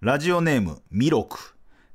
[0.00, 1.36] ラジオネームミロク。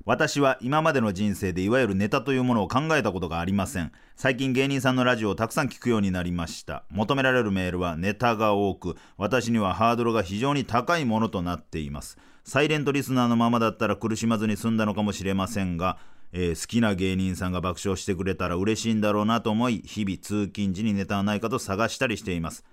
[0.06, 3.92] 私は今までの人生でいわゆるネタというものを考えたことがありません。
[4.16, 6.84] 最近芸人さんのラジオをたくさん聞くようになりました。
[6.92, 12.20] 求められるメールはネタが多く私にはハードルが非常に高いものとなっています。
[12.44, 15.98] サイレントリスナーのままだったら苦しまずに済んだのかもしれませんが
[16.34, 22.66] えー好きな芸人さんが爆笑してくれたら嬉しいんだろうなと思い日々通勤時にネタはないかと探したりしています。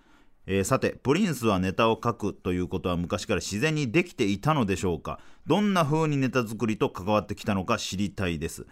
[0.46, 5.20] えーさてプリンスはネタを書くということは昔から自然にできていたのでしょうか。
[5.46, 8.66] どんな風にネタ作りと関わってきたのか知りたいです。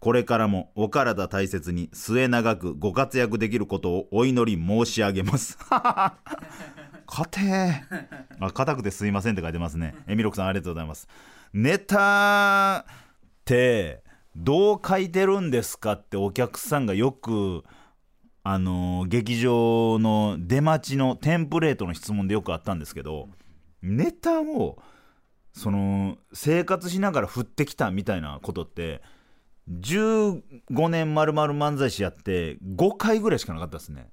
[0.00, 5.56] これからもお体大切に末永くご活躍できることをお祈り申し上げます。
[7.14, 7.84] 硬え
[8.40, 9.94] あ硬くてすいませんって書いてますね。
[10.08, 11.08] えミロクさんありがとうございます。
[11.52, 12.84] ネタっ
[13.44, 14.02] て
[14.34, 17.64] どう書いてるんですかってお客さんがよく
[18.42, 23.28] あのー劇場の出待ちのテンプレートの質問でよくあったんですけど
[23.82, 24.82] ネタを
[25.52, 29.02] その生活しながら降ってきたみたいなことって
[29.70, 34.08] 15年丸々漫才師やって5回ぐらいしかなかったですね。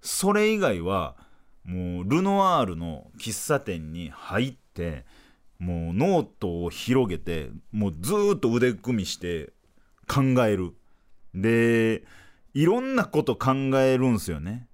[0.00, 1.16] それ以外は
[1.64, 5.04] もうルノワールの喫茶店に入って
[5.58, 9.52] もうノートを広げてもうずっと腕組みして
[10.08, 10.74] 考える。
[11.34, 12.04] で
[12.52, 14.68] いろんなこと考えるんすよね。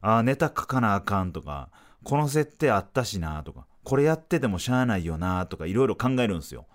[0.00, 1.70] ああネタ書かなあかんとか
[2.04, 6.66] この設定あったしなとかこれやっててもしゃあないよなとかいろいろ考えるんすよ。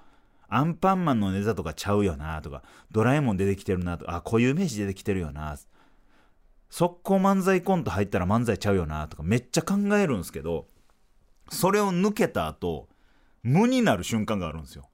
[0.47, 5.55] アンパンマンのネタとかちゃうよなとかドラえもん出てきてるなとかあ固有名詞出てきてるよな
[6.69, 10.67] 速攻漫才コント入ったら漫才ちゃうよなとかめっちゃ考えるんですけど
[11.49, 12.87] それを抜けた後
[13.41, 14.89] 無になる瞬間があるんですよ。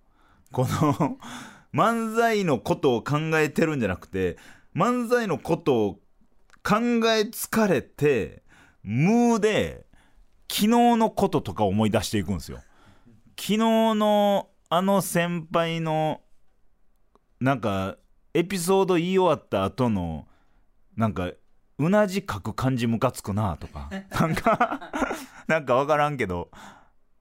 [0.52, 1.18] この
[1.74, 4.38] 漫才のことを考えてるんじゃなくて
[4.74, 5.94] 漫才のことを
[6.64, 8.44] 考え疲れて
[8.84, 9.86] 無で
[10.50, 12.60] 昨日のこととか思い出していくんですよ。
[13.38, 16.22] 昨日のあの先輩の
[17.42, 17.98] なんか
[18.34, 20.28] エピソード言い終わった後の
[20.96, 21.32] なんか
[21.78, 23.90] うなじ書く感じムカつくなとか。
[24.12, 24.92] なんか
[25.48, 26.50] なんか分からんけど。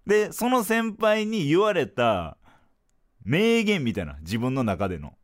[0.07, 2.37] でその先輩に言われた
[3.25, 5.15] 名言みたいな自分の中での。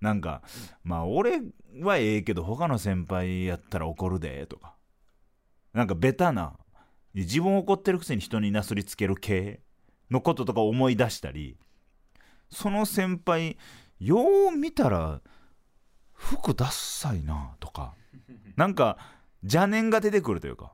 [0.00, 0.42] なんか
[0.82, 1.40] まあ俺
[1.80, 4.76] はええけど他の先輩やったら怒るでとか。
[5.72, 6.58] なんかベタな。
[7.14, 9.62] 自分怒ってるくせに人になすりつける系
[10.10, 11.56] のこととか思い出したり。
[12.50, 13.56] その先輩
[13.98, 14.18] よ
[14.52, 15.22] う見たら
[16.12, 17.94] 服ダッサいなとか。
[18.56, 18.98] なんか
[19.42, 20.72] 邪念が出てくるというか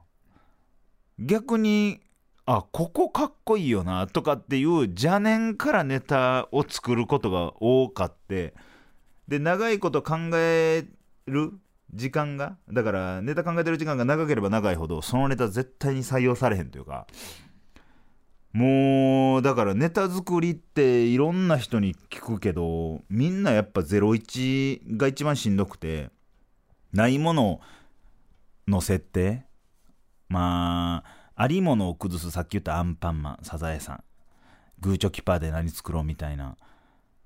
[1.18, 2.00] 逆に
[2.44, 8.54] あここかっこいいよなとかっていう邪念からネタを作ることが多かって
[9.28, 10.84] で長いこと考え
[11.26, 11.52] る
[11.94, 17.06] 時間がだからネタ考えてる時間が長ければ長いほどそのネタ絶対に採用されへんというか
[18.52, 26.10] もうだからネタ作りっていろんな人に聞くけどみんなやっぱ01が一番しんどくて
[26.92, 27.60] ないもの
[28.68, 29.44] の設定
[30.28, 34.04] まあありものを崩すさっき言ったアンパンマンサザエさん。
[34.80, 36.56] グーチョキパーで何作ろうみたいな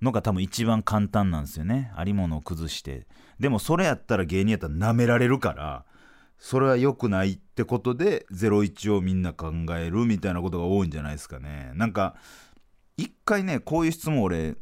[0.03, 1.91] のが多分一番簡単なんですよね。
[1.97, 3.07] ありものを崩して。
[3.41, 5.85] でもそれやったら芸人やったら舐められるから
[6.39, 11.73] それは良くないってことで01をみんな考えるみたいなことが多いんじゃないですかね。
[11.75, 12.15] なんか
[12.97, 14.57] 一回ねこういう質問俺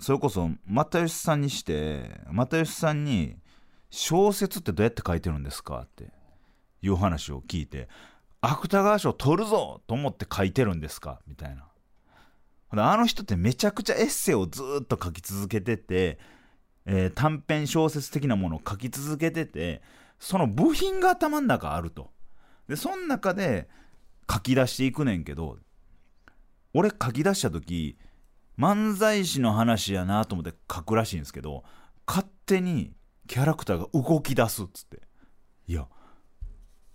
[0.00, 3.36] それこそ又吉さんにして又吉さんに
[3.96, 6.12] 「小説ってどうやって書いてるんですか?」って
[6.82, 7.88] いう話を聞いて
[8.42, 11.64] 「芥川賞取るぞ!」と思って書いてるんですかみたいな
[12.70, 16.18] あの人ってめちゃくちゃエッセイをずっと書き続けてて、
[16.86, 19.80] えー短編小説的なものを書き続けてて
[20.18, 22.10] その部品が頭の中あると
[22.66, 23.68] でその中で
[24.28, 25.58] 書き出していくねんけど
[26.72, 27.96] 俺書き出した時
[28.58, 31.62] 漫才師の話やなと思って書くらしいんですけど
[32.06, 32.92] 勝手に
[33.26, 35.02] キャラクターが動き出すっつって。
[35.66, 35.86] いや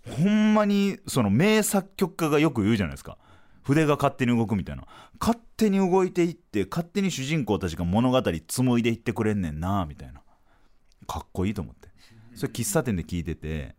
[0.08, 3.18] ほんまにその名作曲家がよく言うじゃないですか。
[3.62, 4.86] 筆が勝手に動くみたいな。
[5.20, 10.22] 勝手に動いていって勝手に主人公たちが物語紡いでいってくれんねんなみたいな。
[11.06, 11.90] かっこいいと思って。
[12.34, 13.76] それ喫茶店で聞いてて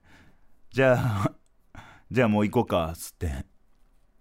[0.72, 1.32] じゃあ
[2.12, 3.46] じゃあもう行こうかっつって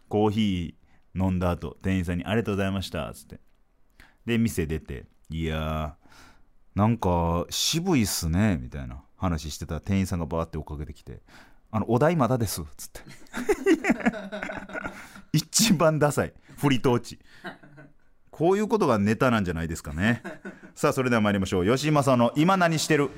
[0.09, 3.41] コーヒー飲んだ後店員さんに「ありがとうございました」っつって。
[4.25, 6.00] で店出て「いやー
[6.75, 11.20] なんか渋いっすね」みたいな話してた店員さんがバーって追っかけてきて
[11.70, 13.00] 「あのお題まだです」っつって。
[15.32, 17.19] 一番ダサい振りトーチ
[18.31, 20.22] こういうことがネタなんじゃないですかね。
[20.75, 21.67] さあそれでは参りましょう。
[21.67, 23.11] 吉井正の「今何してる?」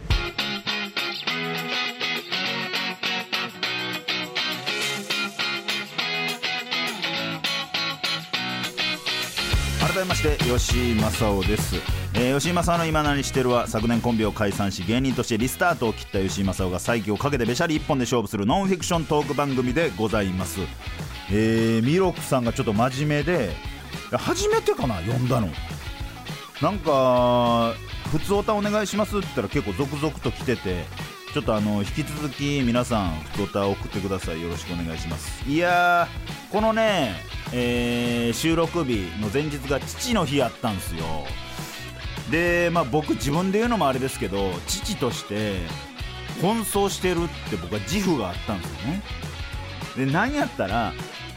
[10.22, 11.74] して吉井正夫です、
[12.14, 20.60] えー吉井正夫の今何してるは昨年コンビを解散し芸人としてリスタートを切った吉井正夫が再起をかけてべしゃり一本で勝負するノンフィクショントーク番組でございます。
[21.32, 23.50] えーミロクさんがちょっと真面目で
[24.12, 25.48] 初めてかな読んだの。
[26.60, 27.74] なんか
[28.12, 30.84] 「普通おたお願いします」って言ったら結構続々と来てて
[31.32, 34.43] ちょっとあの引き続き皆さん普通おた送ってください。
[34.43, 35.49] よろしくお願いします。
[35.49, 37.14] いやーこのね、
[37.55, 41.05] えー収録日の前日が父の日やったんですよ。
[42.31, 45.56] でまあ僕自分で言うのもあれですけど父として
[46.43, 49.02] 奔走してるって僕は自負があったんですよね。
[49.96, 50.93] で何やったら、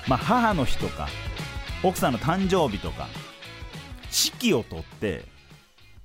[0.09, 1.07] まあ、母の日とか
[1.83, 3.07] 奥さんの誕生日とか
[4.09, 5.23] 式を取って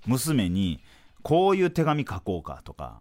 [0.07, 0.81] 娘に
[1.23, 3.01] こういう手紙書こうかとか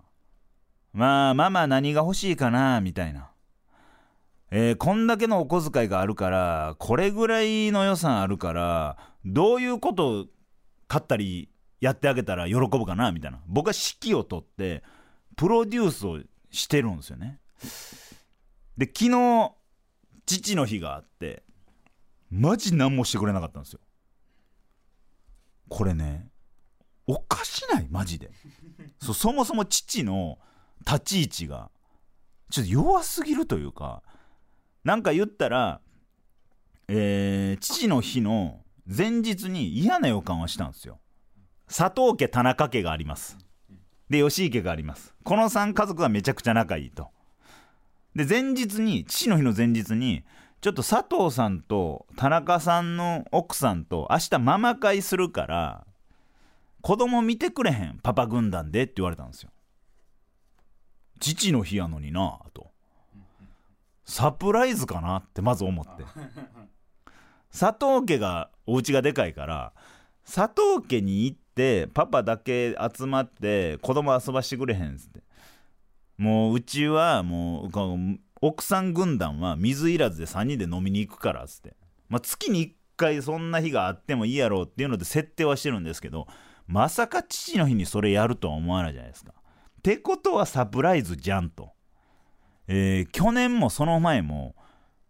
[0.94, 3.30] まあママ何が欲しいかなみたいな、
[4.52, 10.28] えーこんだけのお小遣いがあるからこれぐらいの予算あるからどういうこと
[10.88, 11.50] 買ったり
[11.80, 13.40] やってあげたら喜ぶかなみたいな。
[13.48, 14.84] 僕は指揮を取って
[15.36, 16.20] プロデュースを
[16.52, 17.40] してるんですよね。
[18.78, 19.52] で昨日
[20.26, 21.44] 父の日があって
[22.32, 23.80] マジ何もしてくれなかったんですよ。
[25.70, 26.30] これね
[27.06, 27.88] おかしない？
[27.90, 28.32] マジで。
[29.02, 30.40] そそもそも父の
[30.86, 31.70] 立ち位置が
[32.50, 34.02] ちょっと弱すぎるというか
[34.84, 35.82] なんか言ったら、
[36.88, 41.00] えー父の日の前日に嫌な予感はしたんですよ。
[41.68, 43.38] 佐藤家田中家があります。
[44.10, 45.14] で吉井家があります。
[45.24, 47.10] この3家族はめちゃくちゃ仲いいと。
[48.16, 50.24] で前日に父の日の前日に
[50.62, 55.86] ちょっと佐藤さんと田中さんの奥さんと明日ママ会するから
[56.82, 59.52] 子供見てくれへんパパ軍団でって言われたんですよ。
[61.20, 62.72] 父の日やのになぁと。
[64.06, 66.04] サプライズかなってまず思って。
[67.52, 69.74] 佐藤家がお家がでかいから
[70.24, 75.22] 佐藤家に行ってパパだけ集まって子供遊ばしてくれへんっつって。
[76.18, 81.76] もううちはもう奥さん軍団は水いらずで3人で飲みに行くからっつって、
[82.10, 86.28] まあ、月に1回そんな日があってもいいやろうっていうので設定はしてるんですけど
[86.68, 89.34] まさか父の日にそれやるとは思わないじゃないですか。
[89.80, 91.72] ってことはサプライズじゃんと。
[92.68, 94.56] えー去年もその前も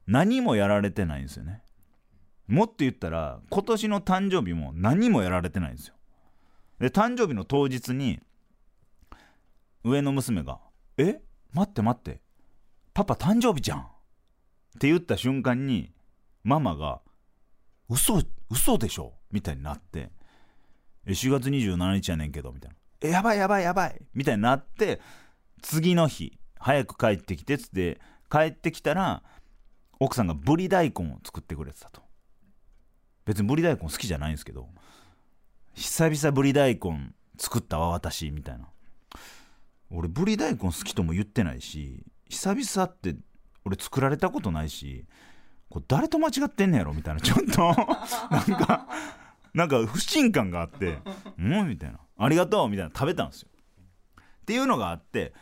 [0.08, 1.64] 何もやられてないんですよね。
[2.48, 5.96] もっと言ったら今年の誕生日も何もやられてないんですよ。
[6.80, 8.20] で誕生日の当日に
[9.84, 10.60] 上の娘が
[10.98, 11.22] 「え？
[11.52, 12.22] 待って待って
[12.94, 13.84] パパ誕生日じゃん」っ
[14.80, 15.92] て言った瞬間に
[16.44, 17.02] ママが
[17.90, 20.12] 「嘘嘘でしょ?」みたいになって
[21.08, 25.00] 「4月27日やねんけど」みたいな「やばいやばいやばい」みたいになって
[25.62, 28.00] 次の日早く帰ってきてっつって
[28.30, 29.24] 帰ってきたら
[30.00, 32.02] 奥さんがぶり大根を作ってくれてたと。
[33.26, 34.68] 別にぶり大根好きじゃないんですけど
[35.74, 38.68] 久々ぶり大根作ったわ私みたいな。
[39.92, 43.16] 俺ぶり大根好きとも言ってないし久々って
[43.66, 45.06] 俺作られたことないし
[45.70, 47.22] これ誰と間違ってんねやろみたいな。
[47.22, 47.76] ちょっと
[48.32, 48.88] なんか
[49.54, 51.00] なんか不信感があって
[51.38, 53.50] 「うん?」みたいな「ありがとう」みたいな食べたんですよ。
[54.42, 55.34] っていうのがあって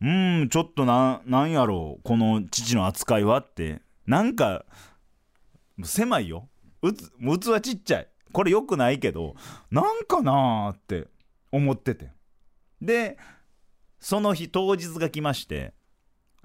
[0.00, 4.64] うーんちょっとななんやろうこの父の扱いはってなんか
[5.82, 6.48] 狭いよ。
[6.82, 8.08] うつ器ちっちゃい。
[8.32, 9.34] これよくないけど
[9.70, 11.08] なんかなーって
[11.52, 12.12] 思ってて。
[12.80, 13.18] で
[13.98, 15.74] その日当日が来まして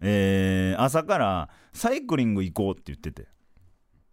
[0.01, 3.27] えー朝からサイクリング行こうって言ってて。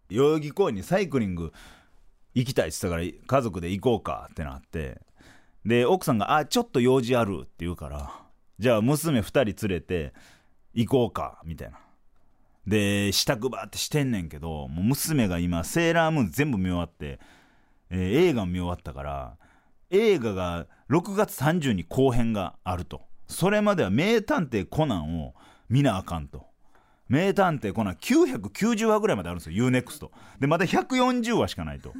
[0.09, 1.51] 代々木公園にサイクリング
[2.35, 5.01] 行きたいって言ったから家族で行こうかってなって。
[5.65, 8.11] で奥さんが「あちょっと用事ある」って言うから
[8.59, 10.13] じゃあ娘2人連れて
[10.73, 11.79] 行こうかみたいな。
[12.65, 17.19] で支度バーってしてんねんけどもう娘が今セーラームーン全部見終わって、
[17.89, 19.37] えー映画も見終わったから
[19.89, 23.01] 映画が6月30に後編があると。
[23.27, 25.33] それまでは名探偵コナンを
[25.69, 26.45] 見なあかんと。
[27.09, 31.93] 名探偵コナン990話ぐらいまであるんですよ UNEXT でまだ140話しかないと。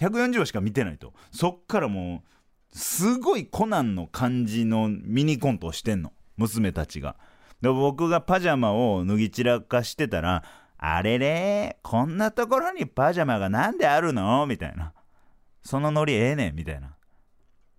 [0.00, 1.12] 140話しか見てないと。
[1.30, 2.33] そっからもう
[2.74, 6.12] すごいコナンの感じのミニコントをしてんの。
[6.36, 7.16] 娘たちが。
[7.60, 10.42] で僕がパジャマを脱ぎ散らかしてたら
[10.76, 14.92] 「あれれこんなところにパジャマがなんであるの?」みたいな
[15.62, 16.96] 「そのノリええねん」みたいな。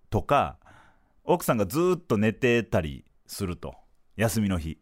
[0.10, 0.58] とか
[1.25, 3.75] 奥さんがずーっと寝てたりすると。
[4.16, 4.80] 休みの日。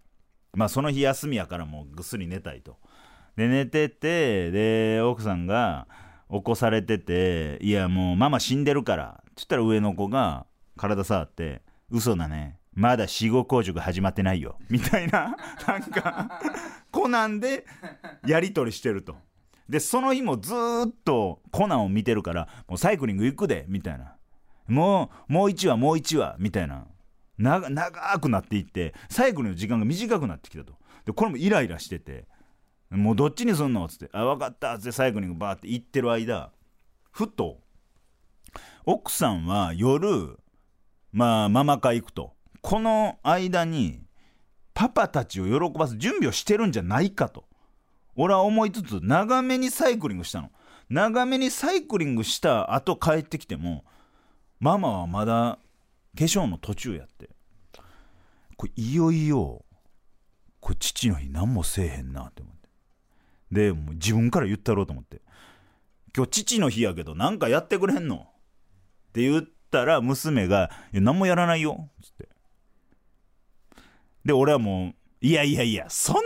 [0.53, 2.77] まあその日休みやからもうぐっすり寝たいと。
[3.36, 5.88] で寝ててで奥さんが
[6.29, 10.45] 「起こされてて「いやもうママ死んでるから」って言ったら上の子が
[10.77, 12.59] 体触って「嘘だね。
[12.75, 15.35] まだ死後硬直始まってないよ」みたいな
[15.67, 16.41] なんか
[16.91, 17.65] コナンで
[18.25, 19.15] やり取りしてると。
[19.69, 24.15] でその日もずっとコナンを見てるから「もうサイクリング行くで」みたいな
[24.67, 26.87] 「もうもう1話もう1話」みたいな。
[27.35, 30.77] 長くなっていってサイクルの時間が短くなってきたと。
[31.05, 32.27] でこれもイライラしてて
[32.91, 36.51] 「もうどっちにすんの?」っつって「あ分かった」っつってサイクリングバーって行ってる間
[37.11, 37.62] ふっと
[38.86, 40.38] 奥さんは夜
[41.12, 42.33] まあママ会行くと。
[42.62, 44.01] この間に
[44.74, 47.45] パパたちを喜ばす準備をしてるんじゃないかと。
[48.15, 50.50] 俺は思いつつ長めにサイクリングしたの。
[50.89, 53.83] 長めにサイクリングした後帰ってきても
[54.60, 55.57] ママはまだ
[56.17, 57.29] 化粧の途中やって。
[58.55, 59.65] これいよいよ
[60.60, 62.69] これ父の日何もせえへんなって思って。
[63.51, 65.22] でもう自分から言ったろうと思って。
[66.15, 68.27] 今日父の日やけど何かやってくれんの。
[69.13, 72.29] って言ったら娘が「何もやらないよ」っつって。
[74.25, 76.25] で俺はもう「いやいやいやそんなわ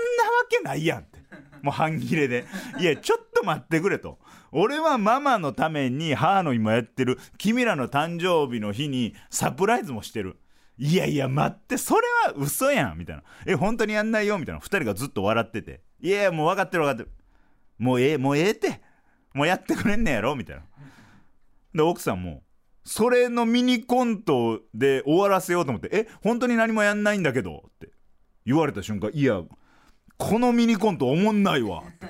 [0.49, 1.19] けないやん」って。
[1.61, 2.45] もう半切れで
[2.79, 4.19] 「いやちょっと待ってくれ」と
[4.53, 7.19] 「俺はママのために母の日もやってる。
[7.37, 10.39] 君らの誕生日の日にサプライズもしてる」
[10.79, 14.61] いやいや待ってそれは嘘やんみたいな「え本当にやんないよ」みたいな。
[14.61, 17.11] 2人がずっと笑ってて「いやいやもう分かってる分かってる
[17.79, 18.79] もうええもうええって。
[19.33, 20.63] もうやってくれんねやろ」みたいな。
[21.75, 22.43] で奥さんも
[22.87, 27.91] それのミニコントで終わらせようと思って「え本当に何もやんないんだけど」って
[28.45, 29.43] 言われた瞬間いや
[30.17, 32.07] このミニコントおもんないわって。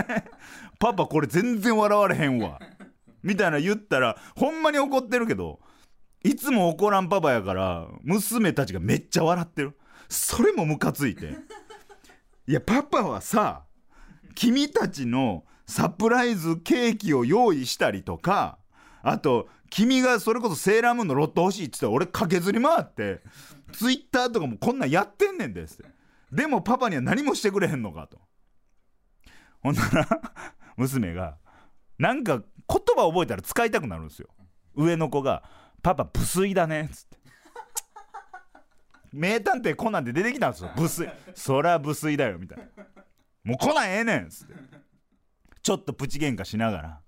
[0.80, 2.58] パパこれ全然笑われへんわ。
[3.22, 5.60] みたいな言ったらほんまに怒ってるけど
[6.24, 9.78] いつも怒らんパパやから娘たちがめっちゃ笑ってる。
[10.08, 11.36] それもムカついて。
[12.46, 13.64] いやパパはさ
[14.34, 18.58] 君たちのサプライズケーキを用意したりとか
[19.02, 23.22] あと君がそれこそセーラームーンのロット欲しいって言ったら俺駆けずり回って
[23.72, 25.84] ツイッターとかもこんなんやってんねんですって
[26.32, 28.18] でもパパには何もしてくれへんのかと。
[29.62, 30.08] ほんなら
[30.76, 31.36] 娘が
[31.98, 32.46] なんか言
[32.96, 34.28] 葉覚えたら使いたくなるんですよ。
[34.74, 35.42] 上の子が
[35.82, 37.18] 「パパ無粋だね」っつって
[39.12, 42.64] 名探偵コナンで出てきたんですよ無粋そら無粋だよみたいな
[43.44, 44.54] もうコナンええねんっつって。
[45.62, 47.00] ちょっとプチ喧嘩しながら。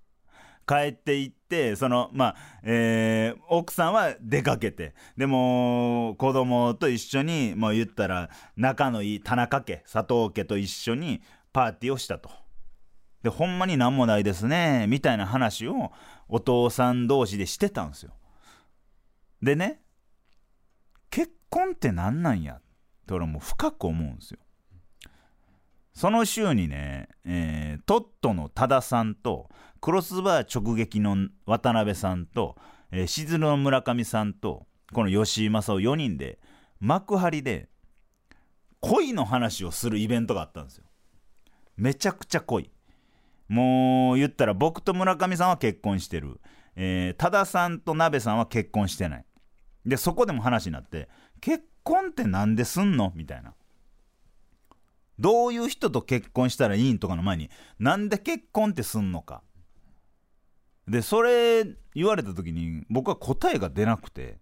[0.65, 12.29] 帰っていってそのまあ、えー奥さんは出かけてでも子供と一緒にもう言ったら仲のいい田中家佐藤家と一緒にパーティーをしたと。
[13.21, 15.91] でほんまになんもないですねみたいな話を
[16.27, 18.11] お父さん同士でしてたんですよ。
[19.41, 19.81] でね
[21.09, 22.61] 結婚って何なんやっ
[23.07, 24.39] て俺もう深く思うんですよ。
[25.93, 29.49] その週にね、えートットの多田さんと
[29.81, 32.55] クロスバー直撃の渡辺さんと、
[32.91, 36.39] えー、しずの村上さんとこの吉井正夫4人で
[36.79, 37.67] 幕張で
[38.79, 40.85] 恋の話をするイベントがあったんですよ。
[41.77, 42.71] めちゃくちゃ濃い。
[43.47, 46.39] もう言ったら僕と村上さんは結婚してる。
[46.75, 49.25] えー多田さんと鍋さんは結婚してない。
[49.85, 51.09] で、そこでも話になって、
[51.41, 53.11] 結婚ってなんですんの？
[53.15, 53.53] みたいな。
[55.23, 57.49] どういう人と結婚したらいいんとかの前に、
[57.79, 59.41] なんで結婚ってすんのか。
[60.85, 61.63] で、それ
[61.95, 64.39] 言われた時に僕は答えが出なくて、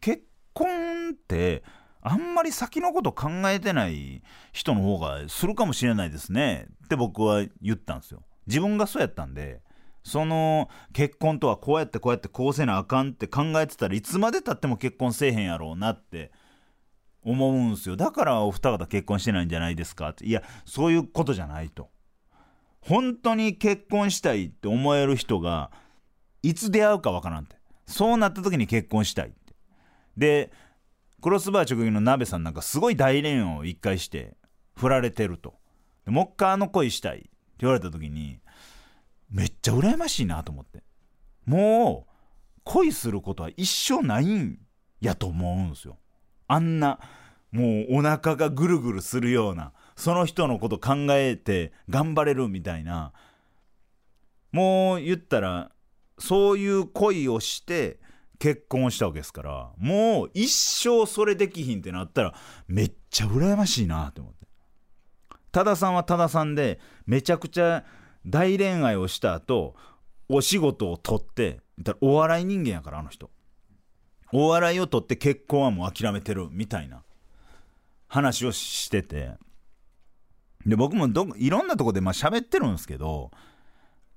[0.00, 1.62] 結婚って
[2.02, 8.24] あんまり先のこと考えてない人の方がするかもしれないですねって僕は言ったんですよ。
[8.48, 9.62] 自分がそうやったんで、
[10.02, 16.32] その結婚とはこうやってこうやってこうせなあかんって考えてたらいつまでたっても結婚せえへんやろうなって
[17.30, 17.96] 思うんすよ。
[17.96, 20.26] だからお二方結婚してないんじゃないですかって。
[20.26, 21.90] いや、そういうことじゃないと。
[22.80, 25.70] 本当に結婚したいって思える人が
[26.42, 27.56] いつ出会うかわからんって。
[27.86, 29.54] そうなった時に結婚したいって。
[30.16, 30.52] で、
[31.20, 34.36] クロスバー直撃の鍋さんなんかすごい大恋を一回して
[34.76, 35.54] 振られてると。
[36.04, 38.38] でもう一回あの恋したいって言われた時に
[39.30, 40.82] めっちゃ羨ましいなと思って。
[41.44, 44.58] もう恋することは一生ないん
[45.00, 45.98] やと思うんですよ。
[46.46, 47.00] あんな
[47.50, 53.12] もうお腹がぐるぐるするようなその人のこと考えて頑張れるみたいな。
[54.52, 55.70] もう言ったら
[56.18, 58.00] そういう恋をして
[58.38, 62.34] 結婚したわけですからもう一生それできひんってなったら
[62.66, 64.46] めっちゃ羨ましいなって思って。
[65.52, 67.84] 多田さんは多田さんでめちゃくちゃ
[68.26, 69.74] 大恋愛をした後
[70.28, 71.60] お仕事を取って
[72.00, 73.30] お笑い人間やからあの人。
[74.32, 77.02] お笑いを取って結婚はもう諦めてるみたいな。
[78.08, 79.32] 話をしてて。
[80.66, 83.30] で僕もどいろんなとこでまあ喋ってるんですけど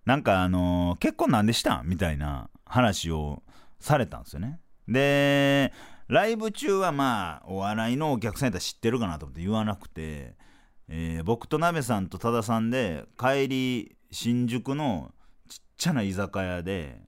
[0.06, 3.44] なんかあのー結婚なんでしたみたいな話を
[3.80, 4.60] されたんですよね。
[4.88, 5.72] で
[6.08, 10.36] ライブ中はまあお笑いのお客さんやったら知ってるかなと思って言わなくて、
[10.90, 15.12] えー僕と鍋さんと多田さんで帰り新宿の
[15.48, 17.02] ちっちゃな居酒屋で、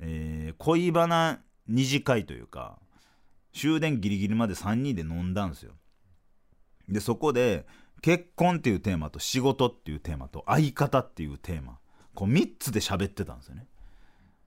[0.00, 2.78] えー恋バナ二次会というか
[3.52, 5.72] 終電ギリギリまで3人で飲んだんですよ。
[6.88, 7.66] でそこで
[8.00, 11.78] 結婚っていうテーマと仕事っていうテーマと相方っていうテーマ
[12.14, 13.66] こう3つで喋ってたんですよね。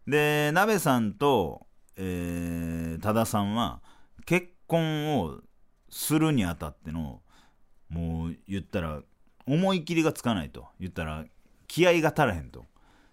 [0.07, 3.81] で鍋さんと、えー多田さんは
[4.25, 5.41] 結婚を
[5.89, 7.21] するにあたっての
[7.89, 9.01] もう言ったら
[9.45, 10.67] 思い切りがつかないと。
[10.79, 11.25] 言ったら
[11.67, 12.65] 気合が足らへんと。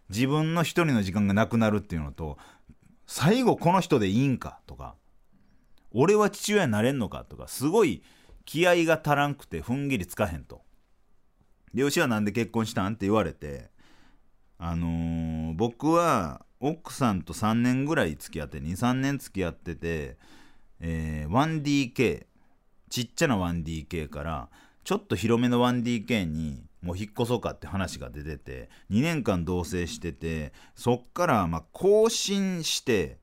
[0.09, 2.39] 自分の一人の時間がなくなるっていうのと
[3.07, 4.95] 最後この人でいいんかとか
[5.95, 7.25] 俺は父親になれんのか？
[7.25, 8.03] とかすごい
[8.45, 10.63] 気合が足らんくて踏ん切りつかへんと。
[11.75, 12.95] で吉はなんで結婚したん？
[12.95, 13.71] って言われて
[14.59, 20.17] あのー僕は奥さんと3年ぐらい付き合って23年付き合ってて、
[20.81, 22.27] えー 1DK
[22.89, 24.49] ちっちゃな 1DK から
[24.85, 33.19] ちょっと広めの 1DK にもう引っ越そうかって話が出てて2年間同棲しててそっからまあ更新して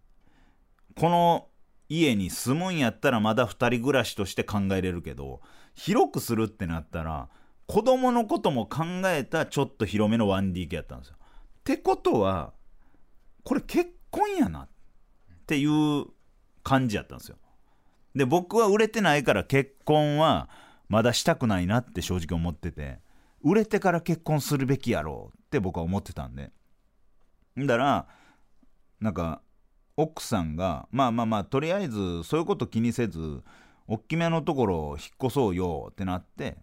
[0.96, 1.49] この
[1.90, 5.42] 家に住むんやったらまだ2人暮らしとして考えれるけど
[5.74, 7.30] 広くするってなったら
[7.68, 11.16] 子供のことも考えたちょっと広めの 1DK やったんですよ。
[11.20, 12.54] ってことは
[13.44, 14.68] これ結婚やなっ
[15.46, 16.06] ていう
[16.64, 17.38] 感じやったんですよ。
[18.16, 20.50] で僕は売れてないから結婚は
[20.88, 23.00] まだしたくないなって正直思ってて
[23.44, 26.52] 売れてから結婚するべきやろうって僕は思ってたんで
[27.58, 28.08] んだら
[29.00, 29.42] なんか
[30.02, 33.44] 奥さんがまあまあまあとりあえずそういうこと気にせず
[33.86, 36.56] 大きめのところを引っ越そうよってなって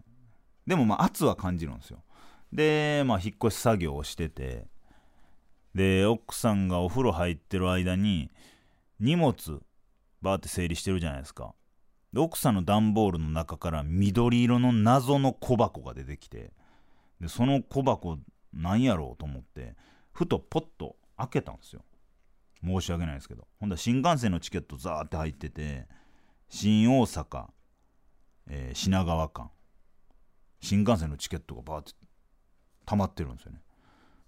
[0.67, 2.03] でもまあ圧は感じるんですよ。
[2.51, 4.65] でまあ引っ越し作業をしてて
[5.75, 8.31] で奥さんがお風呂入ってる間に
[9.01, 9.61] 荷物
[10.23, 11.53] バーって整理してるじゃないですか。
[12.15, 16.53] で奥さんの段ボールの中から緑色の謎の小箱が出てきて
[17.21, 18.17] でその小箱
[18.55, 19.75] なんやろうと思って
[20.15, 21.83] ふとポッと開けたんですよ。
[22.65, 23.47] 申し訳ないですけど。
[23.59, 25.87] ほんだ新幹線のチケットザーって入ってて
[26.49, 27.47] 新大阪、
[28.49, 29.51] えー品川間。
[30.61, 31.93] 新幹線のチケットがバーって
[32.87, 33.61] 溜まってるんですよね。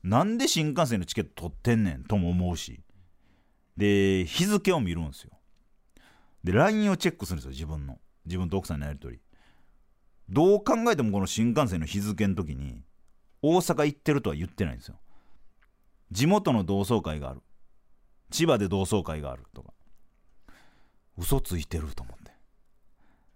[0.03, 2.81] なんで新幹線のチケット取ってんねんとも思うし。
[3.77, 5.31] で日付を見るんですよ。
[6.45, 7.99] で LINE をチェックするんですよ自分の。
[8.27, 9.23] 自分と奥さんのやり取り。
[10.29, 12.83] どう考えてもこの新幹線の日付の時に
[13.41, 14.97] 大阪行ってるとは言ってないんですよ。
[16.11, 17.43] 地元の同窓会がある。
[18.31, 19.73] 千葉で同窓会があるとか。
[21.17, 22.33] 嘘ついてると思って。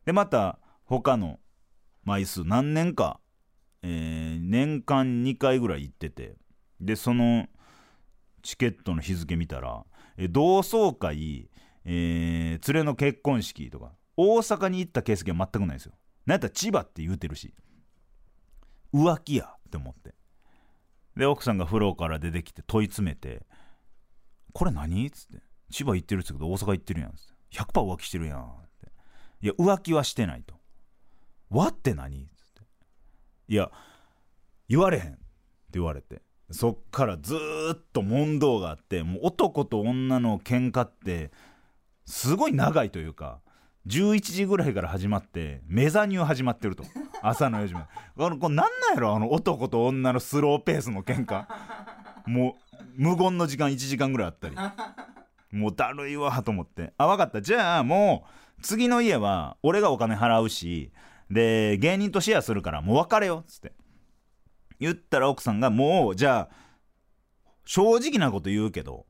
[0.04, 1.40] でまた他の
[2.04, 3.20] 枚数何年か、
[3.82, 6.36] えー年間2回ぐらい行ってて。
[6.80, 7.46] でその
[8.42, 9.84] チケットの日付見たら
[10.16, 11.48] え同窓会、
[11.84, 15.92] えー連れの結婚式とか大阪に行った形跡は全くないですよ。
[16.26, 17.54] なんやったら千葉って言うてるし。
[18.92, 20.14] 浮気やって思って。
[21.16, 23.46] で奥さんが風呂から出てきて問い詰めて
[24.52, 28.92] 「これ何?」っつって「千葉行ってるっつってけど大阪行ってるやん」っつって「100%浮気してるやん」って
[29.42, 30.54] 「いや浮気はしてない」と
[31.50, 32.62] 「和って何?」っつって
[33.48, 33.70] 「いや
[34.68, 35.20] 言われへん」って
[35.72, 36.22] 言われて。
[36.54, 41.32] そっからずっと問答があってもう男と女の喧嘩って
[42.04, 43.40] すごい長いというか
[43.86, 46.84] 11時ぐらいから始まってメザニュー始まってると。
[47.22, 47.86] 朝の4時まで。
[48.24, 49.16] あのこれなんなんやろ？
[49.16, 51.46] あの男と女のスローペースの喧嘩。
[52.26, 54.56] もう無言の時間1時間ぐらいあったり。
[55.50, 56.92] もうだるいわと思って。
[56.96, 57.42] あ分かった。
[57.42, 58.24] じゃあも
[58.58, 60.92] う次の家は俺がお金払うし
[61.30, 63.72] で芸人とシェアするからもう別れよっつって。
[64.80, 66.54] 言ったら奥さんがもうじゃあ
[67.64, 69.06] 正直なこと言うけど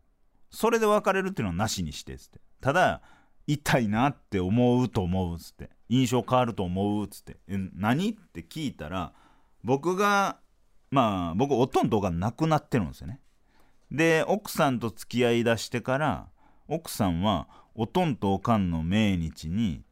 [0.50, 2.40] それで別れるっていうのはなしにしてっつって。
[2.60, 3.02] ただ
[3.46, 5.70] 痛いなって思うと思うっつって。
[5.88, 7.36] 印象変わると思うっつって。
[7.48, 8.10] 何？
[8.10, 9.12] って聞いたら
[9.62, 10.38] 僕が
[10.90, 13.20] まあ僕おとんとが亡くなってるんですよね。
[13.92, 16.26] で奥さんと付き合いだしてから
[16.66, 19.82] 奥さんはおとんとおかんの命日に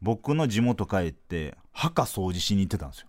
[0.00, 3.08] 僕の地元帰って墓掃除しに行ってたんですよ。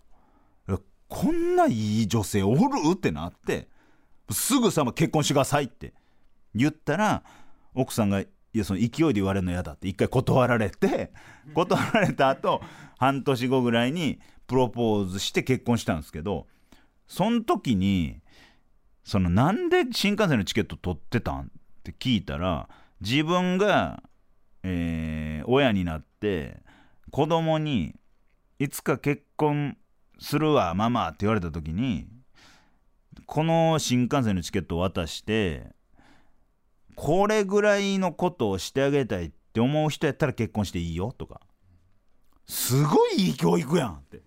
[0.68, 0.76] え
[1.08, 2.60] こんないい女性おる？
[2.92, 3.68] ってなって
[4.30, 5.94] すぐさま結婚してくださいって。
[6.54, 7.22] 言ったら
[7.74, 11.12] 奥さんがいやその勢いで言われるの嫌だって一回断られて
[11.54, 12.60] 断られた後
[12.98, 16.48] 半年後ぐらいにプロポーズして結婚したんですけど
[17.06, 18.20] その時に
[19.10, 21.44] そのなんで新幹線のチケット取ってたんっ
[21.82, 22.68] て聞いたら
[23.00, 24.04] 自分が、
[24.62, 26.58] えー親になって
[27.10, 27.94] 子供に
[28.60, 29.76] いつか結婚
[30.20, 32.06] するわママって言われた時に
[33.26, 35.64] この新幹線のチケットを渡して
[36.94, 41.40] これぐらいのことをしてあげたいって思う人やったら結婚していいよとか。
[42.46, 44.20] すごいいい教育やんって。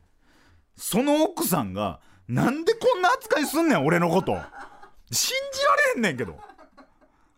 [0.76, 4.38] その奥さんがなんでこんな扱いすんねん俺のこと。
[5.14, 6.38] 信じられへんねんけど。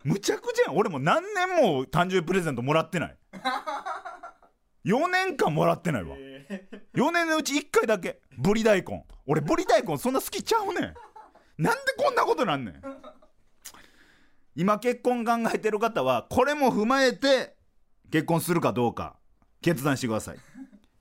[0.04, 0.76] むちゃくちゃやん。
[0.76, 3.16] 俺も何年も誕生日プレゼントもらってない。
[4.84, 6.16] 4年間もらってないわ。
[6.94, 8.20] 4年のうち1回だけ。
[8.38, 9.04] ブリ大根。
[9.26, 10.94] 俺ブリ大根そんな好きちゃうねん。
[11.58, 12.82] なんでこんなことなんねん。
[14.54, 17.56] 今結婚考えてる方はこれも踏まえて
[18.10, 19.16] 結婚するかどうか
[19.60, 20.38] 決断してください、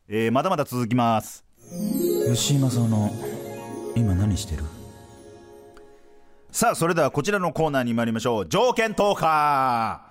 [0.09, 1.45] えー、まだまだ続きます。
[2.27, 3.11] 吉井正夫の
[3.95, 4.63] 今何してる？
[6.55, 10.05] さあそれではこちらのコーナーに参りましょう条件トーカ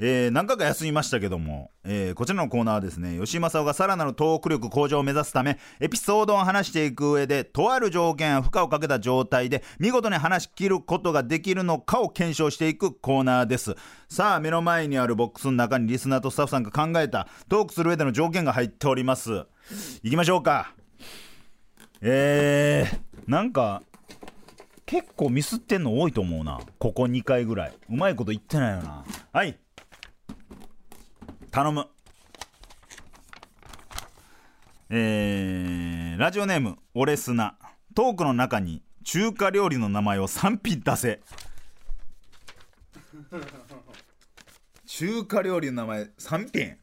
[0.00, 13.76] ーえー、何回か休みましたけども、えー、こちらのコーナーはですね、吉井正夫がさらなるトーク力向上を目指すため、エピソードを話していく上で、とある条件や負荷をかけた状態で、見事に話し切ることができるのかを検証していくコーナーです。
[14.08, 19.46] さあ、目の前にあるボックスの中にリスナーとスタッフさんが考えた、トークする上での条件が入っております。
[20.02, 20.74] 行きましょうか。
[22.02, 23.82] えー、なんか、
[24.86, 26.60] 結構ミスってんの多いと思うな。
[26.78, 27.76] ここ2回ぐらい。
[27.90, 29.04] うまいこと言ってないよな。
[29.32, 29.58] はい。
[31.50, 31.88] 頼む。
[34.88, 37.56] えー、ラジオネーム、オレスナ。
[37.96, 41.20] トークの中に中華料理の名前を3品出せ。
[44.86, 46.76] 中華料理の名前3品？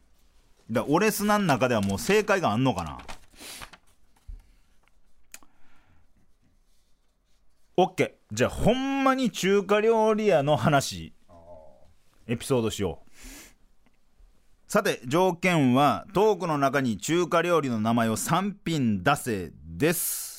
[0.70, 2.98] だオレスナの中ではもう正解があんのかな？
[7.76, 11.12] オッケーじゃあほんまに中華料理屋の話。
[12.28, 13.10] エピソードしよう。
[14.70, 20.36] さて条件はトークの中に中華料理の名前を3品出せです。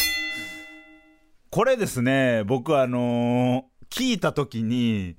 [1.51, 5.17] これですね僕あのー、聞いた時に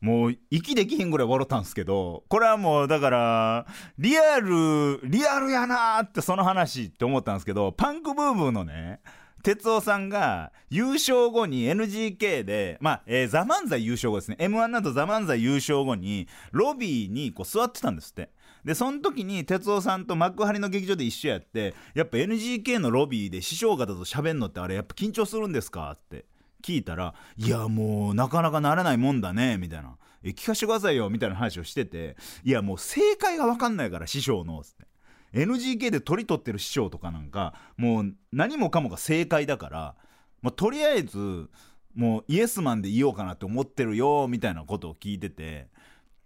[0.00, 3.66] もう息できひんぐらい笑ったんですけどこれはもうだから
[3.98, 9.00] リアルリアルやなーってその話って思ったんですけどパンクブームのね
[9.42, 14.36] 哲夫さんが優勝後に NGK で、まあ、えー、ザ・漫才優勝後ですね。
[14.40, 18.30] M1 などザ・漫才優勝後に、ロビーにこう座ってたんですって。
[18.64, 26.26] で、その時に哲夫さんと幕張の劇場で一緒やって、やっぱ NGK のロビーで師匠方と喋んのってあれやっぱ緊張するんですかって
[26.62, 29.96] 聞いたら、いやもうなかなかならないもんだね、みたいな。
[30.22, 34.86] え、聞かせてくださいよ、みたいな話をしてて、いやもう正解がわかんないから師匠の、つって。
[35.32, 39.94] NGK で取り取ってる師匠とかなんかもう何もかもが正解だから
[40.42, 41.50] もうとりあえず
[41.94, 45.68] もうイエスマンでいようかなって思ってるよみたいなことを聞いてて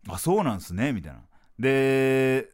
[0.08, 1.20] あそうなんすねみたいな。
[1.58, 2.50] で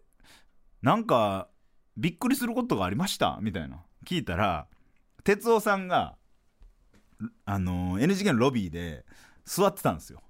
[0.82, 1.48] なんか
[1.96, 3.82] びっくりすることがありましたみたいな。
[4.06, 4.66] 聞いたら
[5.24, 6.16] 哲夫さんが
[7.44, 9.04] あの NGK のロビーで
[9.44, 10.22] 座ってたんですよ。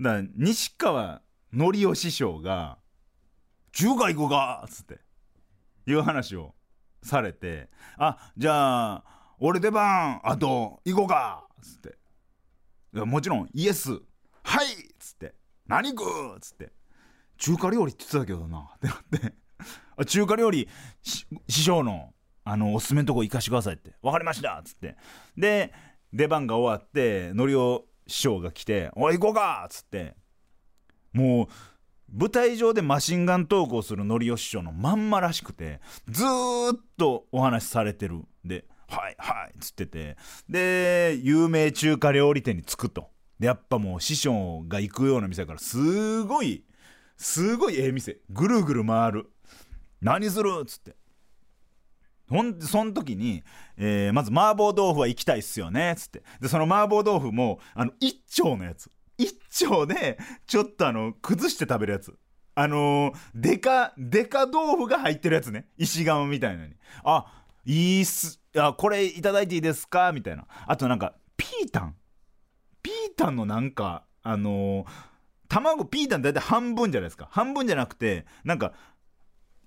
[0.00, 2.78] だから西川のりお師匠が
[3.72, 5.00] 「中華行くか!」っつって。
[5.90, 6.54] いう話を
[7.02, 9.04] されてあじゃあ
[9.38, 11.96] 俺出番あと行こうかっつって。
[12.92, 13.92] もちろんイエス
[14.42, 15.34] はいっつって。
[15.66, 16.36] 何食う？
[16.36, 16.72] っつって。
[17.38, 18.68] 中華料理って言ってたけどな。
[18.76, 19.34] ってなって。
[19.96, 20.68] あ中華料理
[21.02, 21.26] 師
[21.62, 22.12] 匠の
[22.44, 23.92] あのおすすめのとこ行かしてくださいって。
[24.02, 24.96] 分かりましたっつって。
[25.36, 25.72] で
[26.12, 30.16] 出番が終わってのりお師匠が来て「おい行こうか!」っつって。
[31.12, 31.48] もう
[32.12, 38.22] 舞台上でマシンガントークをするのりお師匠のまんまらしくてずーっとお話しされてる。
[38.44, 40.16] で「はいはい」っつってて。
[40.48, 43.10] で有名中華料理店に着くと。
[43.38, 46.64] でやっぱもう師匠が行くような店だからすごい
[47.16, 48.18] すごいええ店。
[48.30, 49.30] ぐるぐる回る。
[50.00, 50.96] 何するっつって。
[52.28, 53.42] ほんその時に、
[53.76, 56.22] えー、まず麻婆豆腐は行きたいっすよねっつって。
[56.40, 58.90] でその麻婆豆腐もあの一丁のやつ。
[59.50, 62.16] 丁でちょっとあの崩して食べるやつ。
[62.54, 65.66] あのー、デカデカ豆腐が入ってるやつね。
[65.76, 66.74] 石窯みたいなのに。
[67.04, 68.40] あいいっす。
[68.56, 70.12] あこれいただいていいですか？
[70.12, 70.46] みたいな。
[70.66, 71.96] あとなんかピータン。
[72.82, 74.86] ピータンのなんかあのー、
[75.48, 77.28] 卵ピータン大体半分じゃないですか。
[77.30, 78.72] 半分じゃなくてなんか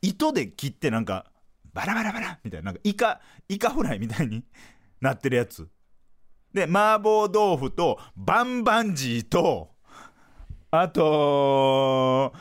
[0.01, 1.31] 糸で切ってなんか
[1.73, 2.65] バラバラバラみたいな。
[2.65, 4.43] なんかイカイカフライみたいに
[5.01, 5.67] なってるやつ。
[6.53, 9.72] で、麻婆豆腐と、バンバンジーと、
[10.75, 12.33] あと、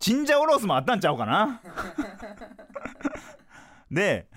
[0.00, 1.62] チンジャオロースもあったんちゃうかな？
[3.90, 4.28] で、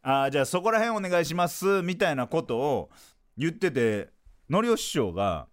[0.00, 2.90] あじゃあそこら辺お願いしますみたいなことを
[3.36, 4.14] 言ってて、
[4.48, 5.46] のりお師匠が、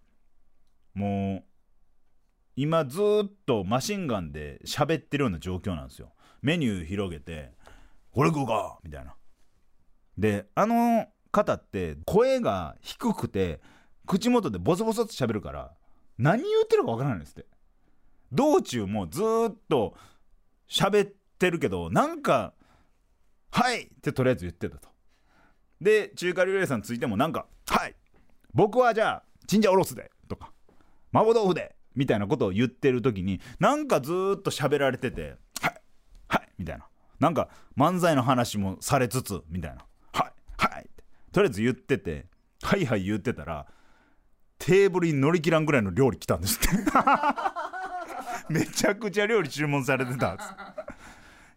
[0.94, 1.44] もう、
[2.56, 6.14] 今ずっとマシンガンで喋ってるような状況なんですよ。
[6.40, 7.52] メニュー広げて、
[8.10, 9.14] これ食うかみたいな。
[10.16, 13.60] で、あの方って声が低くて
[14.06, 15.76] 口元でボソボソって喋るから
[16.18, 17.46] 何言ってるかわからないですって。
[18.32, 19.94] 道中もずっと
[20.68, 22.54] 喋ってるけどなんか
[23.52, 24.88] 「はい!」ってとりあえず言ってたと。
[25.80, 27.94] で中華料理屋さんついてもなんか「はい！
[28.54, 30.52] 僕はじゃあチンジャオロスで」とか
[31.12, 35.82] 「麻婆豆腐で」みたいなことを言ってる時になんかずっと喋られてて「はい！
[36.28, 36.86] はい」みたいな。
[37.18, 37.48] なんか
[37.78, 40.32] 漫才の話もされつつみたいな「はい！
[40.58, 40.90] はい」
[41.32, 42.26] とりあえず言ってて
[42.62, 43.66] 「はいはい」言ってたら
[44.66, 46.68] テーブルに乗り切らんぐらいの料理来たんですって。
[48.52, 50.32] めちゃくちゃ料理注文されてた。
[50.34, 50.48] んです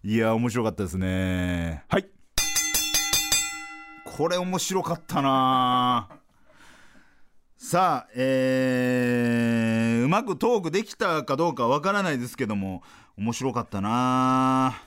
[0.03, 1.83] いや面白かったですね。
[1.89, 2.07] はい。
[4.05, 6.07] これ面白かったな。
[7.57, 12.83] さあえー、うまくトークできたかどうかわからないですけども
[13.17, 14.83] 面白かったな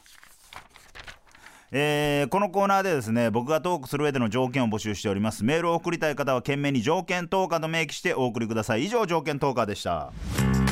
[1.75, 5.43] えーこのコーナーでですね僕がトークする上での条件を募集しております。
[5.43, 8.85] メールを送りたい方は懸命に条件投下と明記してお送りください。
[8.85, 10.13] 以上条件投下でした。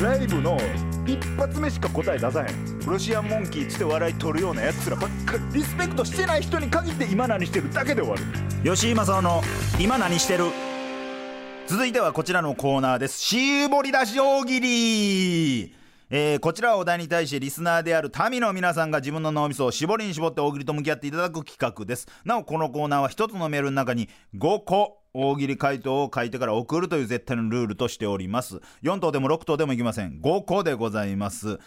[0.02, 0.58] ライブの
[1.06, 2.80] 一発目しか答え出さへん。
[2.80, 8.22] ロシアンモンキーっつって笑い取るようなやつらばっかりリスペクトしてない人に限って今何してるだけで終わる。
[8.62, 9.40] 吉井正夫の
[9.80, 10.44] 今何してる？
[11.66, 13.18] 続いてはこちらのコーナーです。
[13.20, 15.79] 絞り出し大喜利
[16.12, 22.08] えーこちらはお題に対してリスナーである民の皆さんが自分の脳みそを絞りに絞って大喜利と向き合っていただく企画です。
[22.24, 28.60] なおこのコーナーは一つのメールの中に5個大喜利回答を書いてから送るという絶対のルールとしております。
[28.82, 30.20] 4等でも6等でもいきません。
[30.20, 31.60] 5個でございます。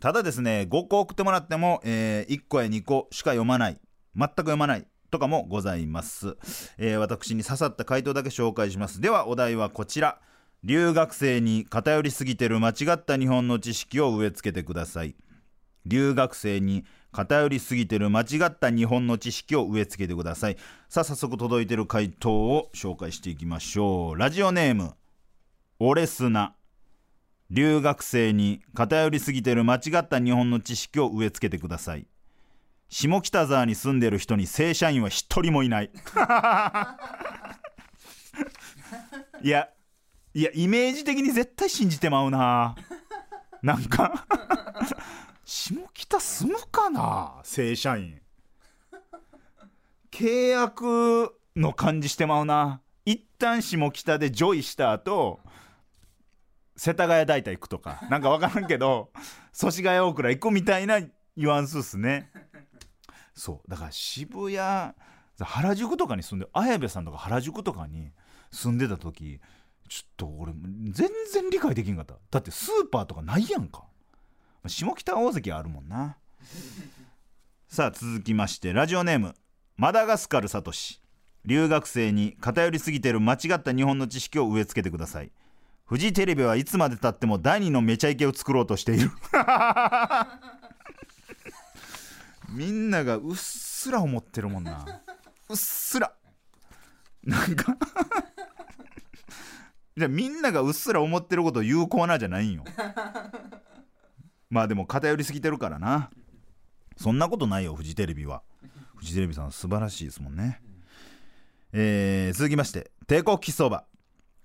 [0.00, 3.78] ただですね5個送ってもらっても、え1個や2個しか読まない。
[4.16, 6.36] 全く読まないとかもございます、
[6.78, 9.02] えー私に刺さった回答だけ紹介します。
[9.02, 10.20] ではお題はこちら。
[10.62, 15.14] 留学生に偏りすぎてる間違った日本の知識を植え付けてください。
[15.86, 20.58] 留学生に偏りすぎてる間違った日本の知識を植え付けてください。
[20.88, 24.16] さあ早速届いてる回答を紹介していきましょう。
[24.16, 24.92] ラジオネーム
[25.78, 26.54] オレスナ。
[27.50, 32.06] 留学生に偏りすぎてる間違った日本の知識を植え付けてください。
[32.90, 35.90] 下北沢に住んでる人に正社員は一人もいない。
[39.42, 39.70] いや
[40.32, 42.76] いやイメージ的に絶対信じてまうな。
[43.62, 44.26] なんか。
[45.44, 48.20] 下北住むかな正社員。
[50.12, 52.80] 契約の感じしてまうな。
[53.04, 55.40] 一旦下北でジョイした後
[56.76, 58.06] 世田谷大体行くとか。
[58.08, 59.10] なんか分からんけど
[59.52, 62.30] 祖師ヶ谷大倉行くみたいなニュアンスっすね。
[63.34, 63.70] そう。
[63.70, 64.94] だから渋谷
[65.44, 68.12] 原宿とかに住んで綾部さんとか原宿とかに
[68.52, 69.40] 住んでた時
[69.90, 70.52] ちょっと俺
[70.92, 72.14] 全然理解できんかった。
[72.30, 73.82] だってスーパーとかないやんか。
[74.68, 76.16] 下北大関あるもんな。
[77.68, 79.34] さあ続きましてラジオネーム
[79.76, 81.02] マダガスカルサトシ。
[81.44, 85.32] 留学生に偏りすぎてる間違った日本の知識を植え付けてください。
[85.86, 89.10] フジテレビはいつまでたっても第二のめちゃイケを作ろうとしている。
[92.48, 95.02] みんながうっすら思ってるもんな。
[95.48, 96.12] うっすら。
[97.24, 97.76] なんか
[99.96, 102.64] じゃあみんながうっすら思ってることを言うコーナーじゃないんよ。
[104.48, 106.10] まあでも偏りすぎてるからな。
[106.96, 108.42] そんなことないよフジテレビは。
[108.96, 110.60] フジテレビさん素晴らしいですもんね。
[111.72, 113.84] えー続きまして帝国基礎場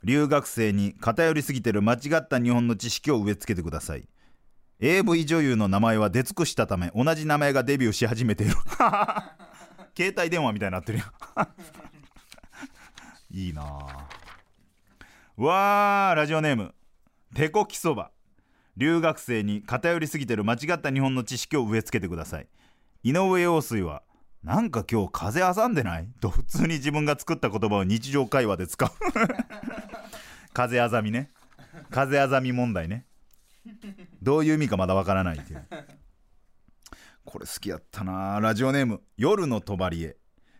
[0.03, 4.07] 留学生に偏りすぎてる間違った日本の知識を植え付けてください。
[4.79, 8.55] AV 女優の名前は出尽くしたため同じ名前がデビューし始めている。
[9.97, 11.11] 携帯電話みたいになってるやん。
[13.37, 14.07] いいなあ
[15.37, 16.73] わーラジオネーム。
[17.35, 18.11] ペコキそば
[18.77, 22.47] 留学生に偏りすぎてる間違った日本の知識を植え付けてください。
[23.03, 24.03] 井上陽水は
[24.43, 26.07] なんか今日風挟んでない？
[26.21, 28.89] と普通に自分が作った言葉を日常会話で使う。
[30.53, 31.31] 風あざみね。
[31.89, 33.05] 風あざみ問題ね。
[34.21, 35.67] どういう意味かまだわからないっていう。
[37.25, 39.01] これ好きやったなラジオネーム。
[39.17, 39.75] 夜の帳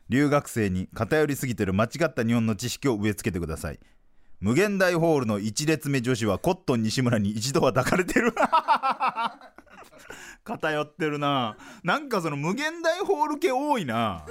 [0.09, 3.79] 留学生に偏りすぎてる間違った日本の知識を植え付けてください。
[4.45, 8.31] 無限大ホールの1列目女子はコットン西村に一度は抱かれてる。
[10.45, 11.57] 偏ってるな。
[11.83, 14.23] なんかその無限大ホール系多いな。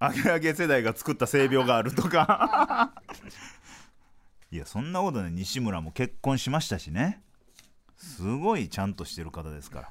[0.00, 2.92] アゲアゲ世代が作った性病があるとか。
[4.50, 7.22] いやそんなことね西村も結婚しましたしね。
[7.96, 9.90] すごいちゃんとしてる方ですから。